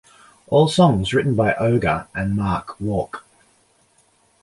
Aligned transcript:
All 0.47 0.67
songs 0.67 1.13
written 1.13 1.35
by 1.35 1.53
Ogre 1.53 2.07
and 2.15 2.35
Mark 2.35 2.81
Walk. 2.81 3.23